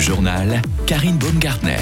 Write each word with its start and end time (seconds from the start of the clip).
journal, 0.00 0.62
Karine 0.86 1.16
Baumgartner. 1.18 1.76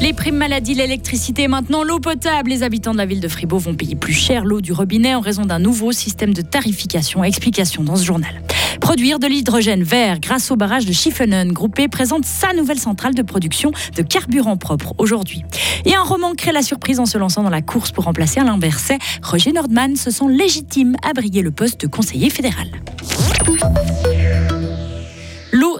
Les 0.00 0.12
primes 0.12 0.36
maladie, 0.36 0.74
l'électricité, 0.74 1.46
maintenant 1.46 1.84
l'eau 1.84 2.00
potable. 2.00 2.50
Les 2.50 2.64
habitants 2.64 2.92
de 2.92 2.98
la 2.98 3.06
ville 3.06 3.20
de 3.20 3.28
Fribourg 3.28 3.60
vont 3.60 3.74
payer 3.74 3.94
plus 3.94 4.12
cher 4.12 4.44
l'eau 4.44 4.60
du 4.60 4.72
robinet 4.72 5.14
en 5.14 5.20
raison 5.20 5.44
d'un 5.44 5.60
nouveau 5.60 5.92
système 5.92 6.34
de 6.34 6.42
tarification. 6.42 7.22
Explication 7.22 7.84
dans 7.84 7.94
ce 7.94 8.04
journal. 8.04 8.42
Produire 8.80 9.20
de 9.20 9.28
l'hydrogène 9.28 9.84
vert 9.84 10.18
grâce 10.18 10.50
au 10.50 10.56
barrage 10.56 10.86
de 10.86 10.92
Schiffenen, 10.92 11.52
Groupé 11.52 11.86
présente 11.86 12.24
sa 12.24 12.52
nouvelle 12.52 12.80
centrale 12.80 13.14
de 13.14 13.22
production 13.22 13.70
de 13.96 14.02
carburant 14.02 14.56
propre 14.56 14.94
aujourd'hui. 14.98 15.44
Et 15.84 15.94
un 15.94 16.02
roman 16.02 16.34
crée 16.34 16.52
la 16.52 16.62
surprise 16.62 16.98
en 16.98 17.06
se 17.06 17.18
lançant 17.18 17.44
dans 17.44 17.50
la 17.50 17.62
course 17.62 17.92
pour 17.92 18.04
remplacer 18.04 18.40
Alain 18.40 18.58
Berset. 18.58 18.98
Roger 19.22 19.52
Nordman 19.52 19.94
se 19.94 20.10
sent 20.10 20.28
légitime 20.28 20.96
à 21.08 21.12
briller 21.12 21.42
le 21.42 21.52
poste 21.52 21.80
de 21.82 21.86
conseiller 21.86 22.30
fédéral. 22.30 22.68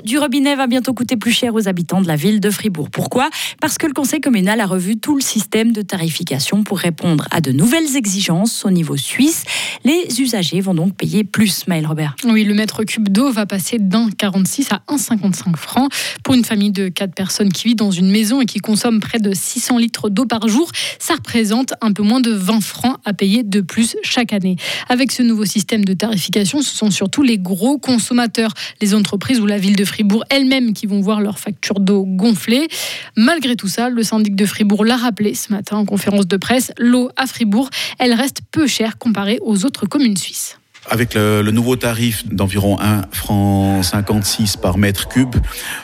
Du 0.04 0.18
robinet 0.18 0.56
va 0.56 0.66
bientôt 0.66 0.94
coûter 0.94 1.16
plus 1.16 1.30
cher 1.30 1.54
aux 1.54 1.68
habitants 1.68 2.00
de 2.00 2.08
la 2.08 2.16
ville 2.16 2.40
de 2.40 2.50
Fribourg. 2.50 2.90
Pourquoi? 2.90 3.30
Parce 3.60 3.78
que 3.78 3.86
le 3.86 3.92
conseil 3.92 4.20
communal 4.20 4.60
a 4.60 4.66
revu 4.66 4.96
tout 4.96 5.14
le 5.14 5.20
système 5.20 5.72
de 5.72 5.80
tarification 5.80 6.64
pour 6.64 6.78
répondre 6.78 7.28
à 7.30 7.40
de 7.40 7.52
nouvelles 7.52 7.96
exigences 7.96 8.64
au 8.64 8.70
niveau 8.70 8.96
suisse. 8.96 9.44
Les 9.84 10.20
usagers 10.20 10.60
vont 10.60 10.74
donc 10.74 10.96
payer 10.96 11.22
plus, 11.22 11.68
Maël 11.68 11.86
Robert. 11.86 12.16
Oui, 12.24 12.42
le 12.42 12.52
mètre 12.52 12.82
cube 12.82 13.08
d'eau 13.10 13.30
va 13.30 13.46
passer 13.46 13.78
d'un 13.78 14.10
46 14.10 14.72
à 14.72 14.82
1,55 14.88 15.56
francs. 15.56 15.92
Pour 16.24 16.34
une 16.34 16.44
famille 16.44 16.72
de 16.72 16.88
4 16.88 17.14
personnes 17.14 17.52
qui 17.52 17.68
vit 17.68 17.74
dans 17.76 17.92
une 17.92 18.10
maison 18.10 18.40
et 18.40 18.46
qui 18.46 18.58
consomme 18.58 18.98
près 18.98 19.20
de 19.20 19.32
600 19.32 19.78
litres 19.78 20.10
d'eau 20.10 20.26
par 20.26 20.48
jour, 20.48 20.68
ça 20.98 21.14
représente 21.14 21.74
un 21.80 21.92
peu 21.92 22.02
moins 22.02 22.20
de 22.20 22.32
20 22.32 22.60
francs 22.60 22.96
à 23.04 23.12
payer 23.12 23.44
de 23.44 23.60
plus 23.60 23.96
chaque 24.02 24.32
année. 24.32 24.56
Avec 24.88 25.12
ce 25.12 25.22
nouveau 25.22 25.44
système 25.44 25.84
de 25.84 25.94
tarification, 25.94 26.60
ce 26.60 26.74
sont 26.74 26.90
surtout 26.90 27.22
les 27.22 27.38
gros 27.38 27.78
consommateurs, 27.78 28.52
les 28.80 28.94
entreprises 28.94 29.38
ou 29.38 29.46
la 29.46 29.58
ville 29.58 29.76
de 29.76 29.84
Fribourg 29.84 30.01
elles-mêmes 30.30 30.72
qui 30.72 30.86
vont 30.86 31.00
voir 31.00 31.20
leur 31.20 31.38
facture 31.38 31.80
d'eau 31.80 32.04
gonfler. 32.04 32.68
Malgré 33.16 33.56
tout 33.56 33.68
ça, 33.68 33.88
le 33.88 34.02
syndic 34.02 34.36
de 34.36 34.46
Fribourg 34.46 34.84
l'a 34.84 34.96
rappelé 34.96 35.34
ce 35.34 35.52
matin 35.52 35.76
en 35.76 35.84
conférence 35.84 36.26
de 36.26 36.36
presse, 36.36 36.72
l'eau 36.78 37.10
à 37.16 37.26
Fribourg, 37.26 37.68
elle 37.98 38.12
reste 38.12 38.40
peu 38.50 38.66
chère 38.66 38.98
comparée 38.98 39.38
aux 39.42 39.64
autres 39.64 39.86
communes 39.86 40.16
suisses. 40.16 40.58
Avec 40.90 41.14
le, 41.14 41.42
le, 41.42 41.52
nouveau 41.52 41.76
tarif 41.76 42.26
d'environ 42.26 42.76
1 42.80 43.02
franc 43.12 43.84
56 43.84 44.56
par 44.56 44.78
mètre 44.78 45.06
cube, 45.06 45.36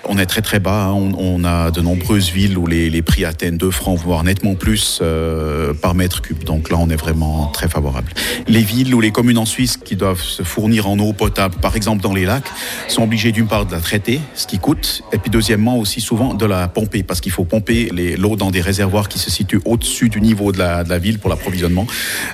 on 0.05 0.19
est 0.19 0.27
très 0.27 0.43
très 0.43 0.59
bas. 0.59 0.91
On, 0.93 1.13
on 1.17 1.45
a 1.45 1.71
de 1.71 1.81
nombreuses 1.81 2.31
villes 2.31 2.59
où 2.59 2.67
les, 2.67 2.91
les, 2.91 3.03
prix 3.03 3.25
atteignent 3.25 3.57
2 3.57 3.71
francs, 3.71 3.97
voire 3.97 4.25
nettement 4.25 4.57
plus 4.57 4.99
euh, 5.01 5.73
par 5.73 5.95
mètre 5.95 6.21
cube. 6.21 6.43
Donc 6.43 6.69
là, 6.69 6.79
on 6.81 6.91
est 6.91 6.97
vraiment 6.97 7.47
très 7.47 7.69
favorable. 7.69 8.13
Les 8.49 8.63
villes 8.63 8.93
ou 8.93 9.01
les 9.01 9.13
communes 9.13 9.39
en 9.39 9.47
Suisse 9.47 9.77
qui 9.77 9.95
doivent 9.95 10.21
se 10.21 10.43
fournir 10.43 10.89
en 10.89 10.99
eau 10.99 11.13
potable, 11.13 11.55
par 11.63 11.77
exemple 11.77 12.03
dans 12.03 12.13
les 12.13 12.25
lacs, 12.25 12.51
sont 12.89 13.05
obligées 13.05 13.31
d'une 13.31 13.47
part 13.47 13.67
de 13.67 13.73
la 13.73 13.81
traiter, 13.81 14.21
ce 14.35 14.49
qui 14.49 14.59
coûte, 14.59 15.03
et 15.13 15.19
puis 15.19 15.31
deuxièmement 15.31 15.79
aussi 15.79 16.01
souvent 16.01 16.35
de 16.35 16.45
la 16.45 16.67
pomper, 16.67 17.05
parce 17.05 17.21
qu'il 17.21 17.33
faut 17.33 17.45
pomper 17.45 17.89
l'eau 18.19 18.35
dans 18.35 18.51
des 18.51 18.61
réservoirs 18.61 19.09
qui 19.09 19.21
se 19.21 19.31
situent 19.31 19.63
au-dessus 19.65 20.09
du 20.09 20.21
niveau 20.21 20.51
de 20.51 20.59
la, 20.59 20.83
de 20.83 20.89
la 20.89 20.99
ville 20.99 21.21
pour 21.21 21.31
l'approvisionnement. 21.31 21.87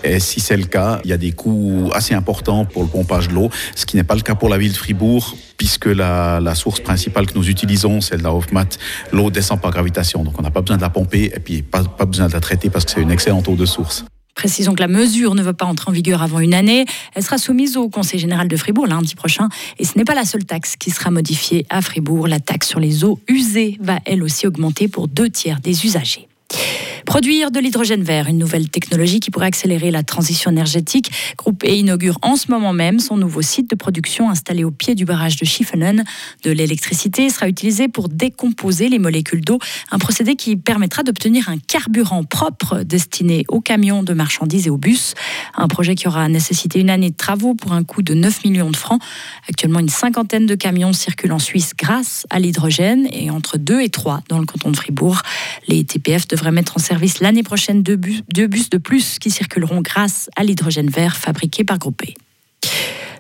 Et 0.02 0.18
si 0.18 0.40
c'est 0.40 0.56
le 0.56 0.64
cas, 0.64 1.00
il 1.04 1.10
y 1.10 1.12
a 1.12 1.18
des 1.18 1.32
coûts 1.32 1.90
assez 1.92 2.14
importants 2.14 2.53
pour 2.62 2.82
le 2.82 2.88
pompage 2.88 3.28
de 3.28 3.34
l'eau, 3.34 3.50
ce 3.74 3.86
qui 3.86 3.96
n'est 3.96 4.04
pas 4.04 4.14
le 4.14 4.20
cas 4.20 4.36
pour 4.36 4.48
la 4.48 4.58
ville 4.58 4.72
de 4.72 4.76
Fribourg, 4.76 5.34
puisque 5.56 5.86
la, 5.86 6.54
source 6.54 6.78
principale 6.78 7.26
que 7.26 7.36
nous 7.36 7.48
utilisons, 7.48 8.00
c'est 8.00 8.16
de 8.16 8.22
la 8.22 8.32
Hofmat. 8.32 8.68
L'eau 9.12 9.30
descend 9.30 9.60
par 9.60 9.72
gravitation, 9.72 10.22
donc 10.22 10.38
on 10.38 10.42
n'a 10.42 10.52
pas 10.52 10.60
besoin 10.60 10.76
de 10.76 10.82
la 10.82 10.90
pomper 10.90 11.32
et 11.34 11.40
puis 11.40 11.62
pas 11.62 11.82
besoin 12.06 12.28
de 12.28 12.32
la 12.32 12.40
traiter 12.40 12.70
parce 12.70 12.84
que 12.84 12.92
c'est 12.92 13.02
une 13.02 13.10
excellente 13.10 13.48
eau 13.48 13.56
de 13.56 13.66
source. 13.66 14.04
Précisons 14.34 14.74
que 14.74 14.80
la 14.80 14.88
mesure 14.88 15.34
ne 15.34 15.42
va 15.42 15.52
pas 15.52 15.64
entrer 15.64 15.90
en 15.90 15.92
vigueur 15.92 16.22
avant 16.22 16.40
une 16.40 16.54
année. 16.54 16.84
Elle 17.14 17.22
sera 17.22 17.38
soumise 17.38 17.76
au 17.76 17.88
Conseil 17.88 18.18
général 18.18 18.48
de 18.48 18.56
Fribourg 18.56 18.86
lundi 18.86 19.14
prochain. 19.14 19.48
Et 19.78 19.84
ce 19.84 19.96
n'est 19.96 20.04
pas 20.04 20.14
la 20.14 20.24
seule 20.24 20.44
taxe 20.44 20.76
qui 20.76 20.90
sera 20.90 21.10
modifiée 21.10 21.66
à 21.70 21.80
Fribourg. 21.80 22.26
La 22.26 22.40
taxe 22.40 22.68
sur 22.68 22.80
les 22.80 23.04
eaux 23.04 23.20
usées 23.28 23.78
va 23.80 24.00
elle 24.04 24.22
aussi 24.22 24.46
augmenter 24.46 24.88
pour 24.88 25.08
deux 25.08 25.30
tiers 25.30 25.60
des 25.60 25.86
usagers. 25.86 26.28
Produire 27.06 27.50
de 27.50 27.60
l'hydrogène 27.60 28.02
vert, 28.02 28.28
une 28.28 28.38
nouvelle 28.38 28.70
technologie 28.70 29.20
qui 29.20 29.30
pourrait 29.30 29.46
accélérer 29.46 29.90
la 29.90 30.02
transition 30.02 30.50
énergétique. 30.50 31.10
Groupe 31.36 31.62
E 31.64 31.68
inaugure 31.68 32.18
en 32.22 32.34
ce 32.34 32.50
moment 32.50 32.72
même 32.72 32.98
son 32.98 33.16
nouveau 33.16 33.42
site 33.42 33.68
de 33.68 33.76
production 33.76 34.30
installé 34.30 34.64
au 34.64 34.70
pied 34.70 34.94
du 34.94 35.04
barrage 35.04 35.36
de 35.36 35.44
Schiffenen. 35.44 36.04
De 36.44 36.50
l'électricité 36.50 37.28
sera 37.28 37.48
utilisée 37.48 37.88
pour 37.88 38.08
décomposer 38.08 38.88
les 38.88 38.98
molécules 38.98 39.42
d'eau, 39.42 39.58
un 39.90 39.98
procédé 39.98 40.34
qui 40.34 40.56
permettra 40.56 41.02
d'obtenir 41.02 41.48
un 41.50 41.58
carburant 41.58 42.24
propre 42.24 42.80
destiné 42.80 43.44
aux 43.48 43.60
camions 43.60 44.02
de 44.02 44.14
marchandises 44.14 44.66
et 44.66 44.70
aux 44.70 44.78
bus. 44.78 45.14
Un 45.56 45.68
projet 45.68 45.94
qui 45.94 46.08
aura 46.08 46.26
nécessité 46.28 46.80
une 46.80 46.90
année 46.90 47.10
de 47.10 47.16
travaux 47.16 47.54
pour 47.54 47.74
un 47.74 47.84
coût 47.84 48.02
de 48.02 48.14
9 48.14 48.44
millions 48.44 48.70
de 48.70 48.76
francs. 48.76 49.00
Actuellement, 49.48 49.80
une 49.80 49.90
cinquantaine 49.90 50.46
de 50.46 50.54
camions 50.54 50.94
circulent 50.94 51.32
en 51.32 51.38
Suisse 51.38 51.72
grâce 51.76 52.26
à 52.30 52.38
l'hydrogène 52.38 53.06
et 53.12 53.30
entre 53.30 53.58
2 53.58 53.82
et 53.82 53.90
3 53.90 54.22
dans 54.28 54.38
le 54.38 54.46
canton 54.46 54.70
de 54.70 54.76
Fribourg. 54.76 55.20
Les 55.68 55.84
TPF 55.84 56.26
devraient 56.26 56.50
mettre 56.50 56.76
en 56.76 56.80
service 56.80 56.93
l'année 57.20 57.42
prochaine 57.42 57.82
deux 57.82 57.96
bus, 57.96 58.22
de 58.28 58.78
plus 58.78 59.18
qui 59.18 59.30
circuleront 59.30 59.80
grâce 59.80 60.30
à 60.36 60.44
l'hydrogène 60.44 60.90
vert 60.90 61.16
fabriqué 61.16 61.64
par 61.64 61.78
Groupé. 61.78 62.14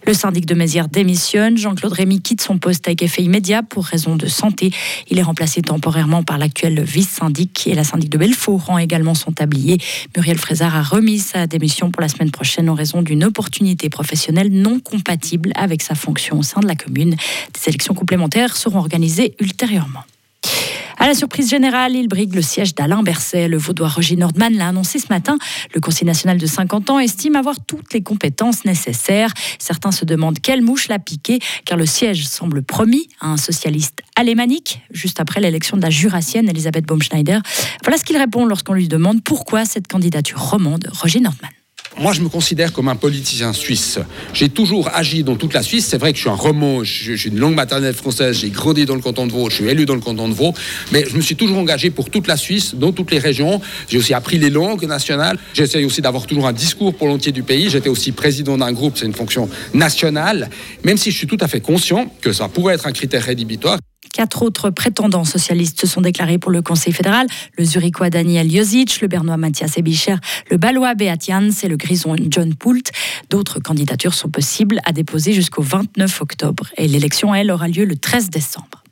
Le 0.06 0.12
syndic 0.12 0.44
de 0.44 0.54
Mézières 0.54 0.88
démissionne. 0.88 1.56
Jean-Claude 1.56 1.94
Rémy 1.94 2.20
quitte 2.20 2.42
son 2.42 2.58
poste 2.58 2.86
avec 2.86 3.02
effet 3.02 3.22
immédiat 3.22 3.62
pour 3.62 3.86
raison 3.86 4.16
de 4.16 4.26
santé. 4.26 4.70
Il 5.08 5.18
est 5.18 5.22
remplacé 5.22 5.62
temporairement 5.62 6.22
par 6.22 6.36
l'actuel 6.36 6.82
vice-syndic 6.82 7.66
et 7.66 7.74
la 7.74 7.84
syndic 7.84 8.10
de 8.10 8.18
Belfort 8.18 8.66
rend 8.66 8.76
également 8.76 9.14
son 9.14 9.32
tablier. 9.32 9.78
Muriel 10.14 10.36
Frézard 10.36 10.76
a 10.76 10.82
remis 10.82 11.20
sa 11.20 11.46
démission 11.46 11.90
pour 11.90 12.02
la 12.02 12.08
semaine 12.08 12.30
prochaine 12.30 12.68
en 12.68 12.74
raison 12.74 13.00
d'une 13.00 13.24
opportunité 13.24 13.88
professionnelle 13.88 14.50
non 14.50 14.78
compatible 14.78 15.52
avec 15.54 15.80
sa 15.80 15.94
fonction 15.94 16.38
au 16.38 16.42
sein 16.42 16.60
de 16.60 16.66
la 16.66 16.74
commune. 16.74 17.12
Des 17.54 17.68
élections 17.68 17.94
complémentaires 17.94 18.56
seront 18.56 18.80
organisées 18.80 19.34
ultérieurement. 19.40 20.04
À 21.04 21.08
la 21.08 21.12
surprise 21.12 21.50
générale, 21.50 21.94
il 21.94 22.08
brigue 22.08 22.34
le 22.34 22.40
siège 22.40 22.74
d'Alain 22.74 23.02
Berset. 23.02 23.46
Le 23.46 23.58
vaudois 23.58 23.88
Roger 23.88 24.16
Nordman 24.16 24.56
l'a 24.56 24.68
annoncé 24.68 24.98
ce 24.98 25.08
matin. 25.10 25.36
Le 25.74 25.80
Conseil 25.82 26.06
national 26.06 26.38
de 26.38 26.46
50 26.46 26.88
ans 26.88 26.98
estime 26.98 27.36
avoir 27.36 27.56
toutes 27.66 27.92
les 27.92 28.02
compétences 28.02 28.64
nécessaires. 28.64 29.30
Certains 29.58 29.92
se 29.92 30.06
demandent 30.06 30.38
quelle 30.40 30.62
mouche 30.62 30.88
l'a 30.88 30.98
piqué, 30.98 31.40
car 31.66 31.76
le 31.76 31.84
siège 31.84 32.26
semble 32.26 32.62
promis 32.62 33.06
à 33.20 33.28
un 33.28 33.36
socialiste 33.36 33.98
alémanique, 34.16 34.80
juste 34.92 35.20
après 35.20 35.42
l'élection 35.42 35.76
de 35.76 35.82
la 35.82 35.90
jurassienne 35.90 36.48
Elisabeth 36.48 36.86
Baumschneider. 36.86 37.40
Voilà 37.82 37.98
ce 37.98 38.04
qu'il 38.04 38.16
répond 38.16 38.46
lorsqu'on 38.46 38.72
lui 38.72 38.88
demande 38.88 39.22
pourquoi 39.22 39.66
cette 39.66 39.88
candidature 39.88 40.40
romande. 40.40 40.88
Roger 40.90 41.20
Nordman. 41.20 41.50
Moi, 41.96 42.12
je 42.12 42.22
me 42.22 42.28
considère 42.28 42.72
comme 42.72 42.88
un 42.88 42.96
politicien 42.96 43.52
suisse. 43.52 44.00
J'ai 44.32 44.48
toujours 44.48 44.90
agi 44.92 45.22
dans 45.22 45.36
toute 45.36 45.54
la 45.54 45.62
Suisse. 45.62 45.86
C'est 45.86 45.98
vrai 45.98 46.10
que 46.10 46.16
je 46.16 46.22
suis 46.22 46.30
un 46.30 46.34
remot, 46.34 46.82
j'ai 46.82 47.28
une 47.28 47.38
langue 47.38 47.54
maternelle 47.54 47.94
française, 47.94 48.36
j'ai 48.40 48.50
grandi 48.50 48.84
dans 48.84 48.96
le 48.96 49.00
canton 49.00 49.26
de 49.26 49.32
Vaud, 49.32 49.48
je 49.48 49.56
suis 49.56 49.68
élu 49.68 49.86
dans 49.86 49.94
le 49.94 50.00
canton 50.00 50.28
de 50.28 50.34
Vaud, 50.34 50.52
mais 50.90 51.04
je 51.08 51.16
me 51.16 51.22
suis 51.22 51.36
toujours 51.36 51.56
engagé 51.56 51.90
pour 51.90 52.10
toute 52.10 52.26
la 52.26 52.36
Suisse, 52.36 52.74
dans 52.74 52.90
toutes 52.90 53.12
les 53.12 53.20
régions. 53.20 53.60
J'ai 53.88 53.98
aussi 53.98 54.12
appris 54.12 54.38
les 54.38 54.50
langues 54.50 54.84
nationales. 54.84 55.38
J'essaye 55.54 55.84
aussi 55.84 56.02
d'avoir 56.02 56.26
toujours 56.26 56.48
un 56.48 56.52
discours 56.52 56.94
pour 56.94 57.06
l'entier 57.06 57.30
du 57.30 57.44
pays. 57.44 57.70
J'étais 57.70 57.88
aussi 57.88 58.10
président 58.10 58.58
d'un 58.58 58.72
groupe, 58.72 58.98
c'est 58.98 59.06
une 59.06 59.14
fonction 59.14 59.48
nationale, 59.72 60.50
même 60.82 60.96
si 60.96 61.12
je 61.12 61.16
suis 61.16 61.28
tout 61.28 61.38
à 61.40 61.46
fait 61.46 61.60
conscient 61.60 62.12
que 62.20 62.32
ça 62.32 62.48
pourrait 62.48 62.74
être 62.74 62.88
un 62.88 62.92
critère 62.92 63.22
rédhibitoire. 63.22 63.78
Quatre 64.14 64.42
autres 64.42 64.70
prétendants 64.70 65.24
socialistes 65.24 65.80
se 65.80 65.88
sont 65.88 66.00
déclarés 66.00 66.38
pour 66.38 66.52
le 66.52 66.62
Conseil 66.62 66.92
fédéral. 66.92 67.26
Le 67.58 67.64
Zurichois 67.64 68.10
Daniel 68.10 68.48
Josic, 68.48 69.00
le 69.00 69.08
Bernois 69.08 69.36
Mathias 69.36 69.76
Ebicher, 69.76 70.14
le 70.52 70.56
Balois 70.56 70.94
Beat 70.94 71.28
et 71.28 71.68
le 71.68 71.76
Grison 71.76 72.14
John 72.30 72.54
Poult. 72.54 72.92
D'autres 73.28 73.58
candidatures 73.58 74.14
sont 74.14 74.28
possibles 74.28 74.80
à 74.84 74.92
déposer 74.92 75.32
jusqu'au 75.32 75.62
29 75.62 76.22
octobre. 76.22 76.68
Et 76.76 76.86
l'élection, 76.86 77.34
elle, 77.34 77.50
aura 77.50 77.66
lieu 77.66 77.84
le 77.84 77.96
13 77.96 78.30
décembre. 78.30 78.83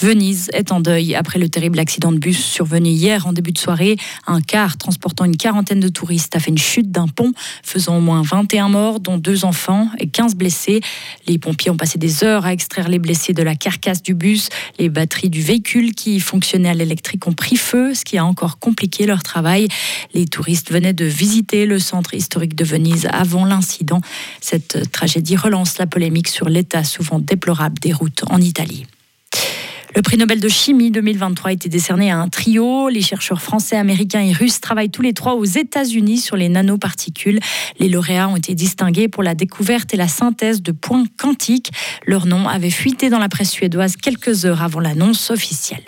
Venise 0.00 0.48
est 0.52 0.70
en 0.70 0.80
deuil 0.80 1.16
après 1.16 1.40
le 1.40 1.48
terrible 1.48 1.78
accident 1.80 2.12
de 2.12 2.18
bus 2.18 2.38
survenu 2.38 2.90
hier 2.90 3.26
en 3.26 3.32
début 3.32 3.50
de 3.50 3.58
soirée. 3.58 3.96
Un 4.26 4.40
car 4.40 4.76
transportant 4.76 5.24
une 5.24 5.36
quarantaine 5.36 5.80
de 5.80 5.88
touristes 5.88 6.36
a 6.36 6.40
fait 6.40 6.50
une 6.50 6.58
chute 6.58 6.92
d'un 6.92 7.08
pont, 7.08 7.32
faisant 7.64 7.96
au 7.96 8.00
moins 8.00 8.22
21 8.22 8.68
morts, 8.68 9.00
dont 9.00 9.18
deux 9.18 9.44
enfants 9.44 9.88
et 9.98 10.06
15 10.06 10.36
blessés. 10.36 10.80
Les 11.26 11.38
pompiers 11.38 11.70
ont 11.70 11.76
passé 11.76 11.98
des 11.98 12.22
heures 12.22 12.46
à 12.46 12.52
extraire 12.52 12.88
les 12.88 13.00
blessés 13.00 13.32
de 13.32 13.42
la 13.42 13.56
carcasse 13.56 14.02
du 14.02 14.14
bus. 14.14 14.50
Les 14.78 14.88
batteries 14.88 15.30
du 15.30 15.42
véhicule 15.42 15.94
qui 15.94 16.20
fonctionnait 16.20 16.68
à 16.68 16.74
l'électrique 16.74 17.26
ont 17.26 17.32
pris 17.32 17.56
feu, 17.56 17.94
ce 17.94 18.04
qui 18.04 18.18
a 18.18 18.24
encore 18.24 18.60
compliqué 18.60 19.04
leur 19.04 19.24
travail. 19.24 19.66
Les 20.14 20.26
touristes 20.26 20.70
venaient 20.70 20.92
de 20.92 21.06
visiter 21.06 21.66
le 21.66 21.80
centre 21.80 22.14
historique 22.14 22.54
de 22.54 22.64
Venise 22.64 23.08
avant 23.10 23.44
l'incident. 23.44 24.00
Cette 24.40 24.92
tragédie 24.92 25.36
relance 25.36 25.78
la 25.78 25.86
polémique 25.86 26.28
sur 26.28 26.48
l'état 26.48 26.84
souvent 26.84 27.18
déplorable 27.18 27.78
des 27.80 27.92
routes 27.92 28.22
en 28.30 28.40
Italie. 28.40 28.86
Le 29.94 30.02
prix 30.02 30.18
Nobel 30.18 30.40
de 30.40 30.48
chimie 30.48 30.90
2023 30.90 31.50
a 31.50 31.52
été 31.52 31.68
décerné 31.68 32.10
à 32.10 32.18
un 32.18 32.28
trio. 32.28 32.88
Les 32.88 33.00
chercheurs 33.00 33.40
français, 33.40 33.76
américains 33.76 34.20
et 34.20 34.32
russes 34.32 34.60
travaillent 34.60 34.90
tous 34.90 35.02
les 35.02 35.14
trois 35.14 35.34
aux 35.34 35.44
États-Unis 35.44 36.18
sur 36.18 36.36
les 36.36 36.48
nanoparticules. 36.48 37.40
Les 37.78 37.88
lauréats 37.88 38.28
ont 38.28 38.36
été 38.36 38.54
distingués 38.54 39.08
pour 39.08 39.22
la 39.22 39.34
découverte 39.34 39.94
et 39.94 39.96
la 39.96 40.08
synthèse 40.08 40.62
de 40.62 40.72
points 40.72 41.04
quantiques. 41.16 41.72
Leur 42.06 42.26
nom 42.26 42.48
avait 42.48 42.70
fuité 42.70 43.08
dans 43.08 43.18
la 43.18 43.30
presse 43.30 43.50
suédoise 43.50 43.96
quelques 43.96 44.44
heures 44.44 44.62
avant 44.62 44.80
l'annonce 44.80 45.30
officielle. 45.30 45.82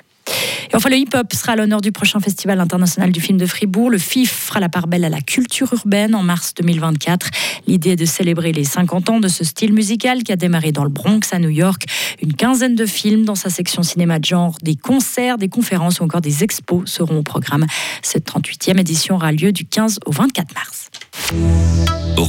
Et 0.72 0.76
enfin, 0.76 0.88
le 0.88 0.96
hip-hop 0.96 1.32
sera 1.32 1.52
à 1.52 1.56
l'honneur 1.56 1.80
du 1.80 1.90
prochain 1.90 2.20
Festival 2.20 2.60
international 2.60 3.10
du 3.10 3.20
film 3.20 3.38
de 3.38 3.46
Fribourg. 3.46 3.90
Le 3.90 3.98
FIF 3.98 4.30
fera 4.30 4.60
la 4.60 4.68
part 4.68 4.86
belle 4.86 5.04
à 5.04 5.08
la 5.08 5.20
culture 5.20 5.72
urbaine 5.72 6.14
en 6.14 6.22
mars 6.22 6.54
2024. 6.54 7.28
L'idée 7.66 7.90
est 7.90 7.96
de 7.96 8.04
célébrer 8.04 8.52
les 8.52 8.62
50 8.62 9.10
ans 9.10 9.20
de 9.20 9.26
ce 9.26 9.42
style 9.42 9.72
musical 9.72 10.22
qui 10.22 10.30
a 10.30 10.36
démarré 10.36 10.70
dans 10.70 10.84
le 10.84 10.90
Bronx 10.90 11.32
à 11.32 11.40
New 11.40 11.48
York. 11.48 11.86
Une 12.22 12.34
quinzaine 12.34 12.76
de 12.76 12.86
films 12.86 13.24
dans 13.24 13.34
sa 13.34 13.50
section 13.50 13.82
cinéma 13.82 14.20
de 14.20 14.24
genre, 14.24 14.56
des 14.62 14.76
concerts, 14.76 15.38
des 15.38 15.48
conférences 15.48 15.98
ou 15.98 16.04
encore 16.04 16.20
des 16.20 16.44
expos 16.44 16.88
seront 16.88 17.18
au 17.18 17.22
programme. 17.22 17.66
Cette 18.02 18.30
38e 18.30 18.78
édition 18.78 19.16
aura 19.16 19.32
lieu 19.32 19.50
du 19.50 19.64
15 19.64 19.98
au 20.06 20.12
24 20.12 20.54
mars. 20.54 20.90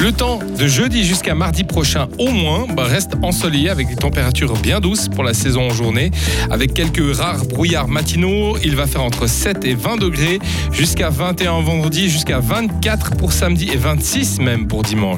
le 0.00 0.12
temps 0.12 0.38
de 0.38 0.66
jeudi 0.66 1.04
jusqu'à 1.04 1.34
mardi 1.34 1.64
prochain 1.64 2.08
au 2.18 2.30
moins 2.30 2.66
bah, 2.74 2.84
reste 2.84 3.12
ensoleillé 3.22 3.68
avec 3.68 3.88
des 3.88 3.96
températures 3.96 4.54
bien 4.54 4.80
douces 4.80 5.08
pour 5.08 5.24
la 5.24 5.34
saison 5.34 5.68
en 5.68 5.70
journée. 5.70 6.10
Avec 6.50 6.72
quelques 6.72 7.16
rares 7.16 7.44
brouillards 7.44 7.88
matinaux, 7.88 8.56
il 8.64 8.76
va 8.76 8.86
faire 8.86 9.02
entre 9.02 9.26
7 9.26 9.64
et 9.64 9.74
20 9.74 9.96
degrés 9.96 10.38
jusqu'à 10.72 11.10
21 11.10 11.60
vendredi, 11.60 12.08
jusqu'à 12.08 12.40
24 12.40 13.16
pour 13.16 13.32
samedi 13.32 13.68
et 13.72 13.76
26 13.76 14.40
même 14.40 14.68
pour 14.68 14.82
dimanche. 14.82 15.00